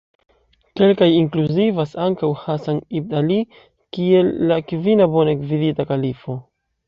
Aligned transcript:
Kelkaj 0.79 1.09
inkluzivas 1.17 1.91
ankaŭ 2.05 2.29
Hasan 2.45 2.79
ibn 3.01 3.19
Ali 3.19 3.37
kiel 3.97 4.33
la 4.53 4.59
kvina 4.71 5.11
bone 5.17 5.39
gvidita 5.45 5.87
kalifo. 5.93 6.39